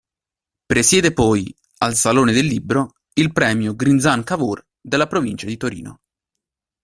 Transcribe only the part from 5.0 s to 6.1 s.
provincia di Torino.